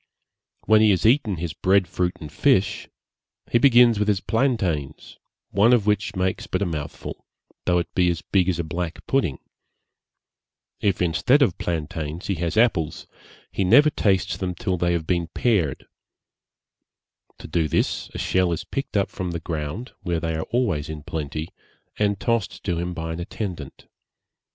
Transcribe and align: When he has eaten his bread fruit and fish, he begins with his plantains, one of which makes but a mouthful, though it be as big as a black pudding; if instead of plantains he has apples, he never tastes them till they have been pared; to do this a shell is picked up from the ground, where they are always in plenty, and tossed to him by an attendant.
When 0.65 0.81
he 0.81 0.89
has 0.89 1.05
eaten 1.05 1.35
his 1.35 1.53
bread 1.53 1.87
fruit 1.87 2.13
and 2.19 2.31
fish, 2.31 2.89
he 3.51 3.59
begins 3.59 3.99
with 3.99 4.07
his 4.07 4.19
plantains, 4.19 5.19
one 5.51 5.73
of 5.73 5.85
which 5.85 6.15
makes 6.15 6.47
but 6.47 6.63
a 6.63 6.65
mouthful, 6.65 7.23
though 7.65 7.77
it 7.77 7.93
be 7.93 8.09
as 8.09 8.23
big 8.23 8.49
as 8.49 8.57
a 8.57 8.63
black 8.63 9.05
pudding; 9.05 9.37
if 10.79 11.03
instead 11.03 11.43
of 11.43 11.59
plantains 11.59 12.25
he 12.25 12.33
has 12.33 12.57
apples, 12.57 13.05
he 13.51 13.63
never 13.63 13.91
tastes 13.91 14.37
them 14.37 14.55
till 14.55 14.75
they 14.75 14.93
have 14.93 15.05
been 15.05 15.27
pared; 15.35 15.85
to 17.37 17.47
do 17.47 17.67
this 17.67 18.09
a 18.15 18.17
shell 18.17 18.51
is 18.51 18.63
picked 18.63 18.97
up 18.97 19.11
from 19.11 19.29
the 19.29 19.39
ground, 19.39 19.91
where 20.01 20.19
they 20.19 20.33
are 20.35 20.47
always 20.49 20.89
in 20.89 21.03
plenty, 21.03 21.49
and 21.99 22.19
tossed 22.19 22.63
to 22.63 22.79
him 22.79 22.95
by 22.95 23.13
an 23.13 23.19
attendant. 23.19 23.85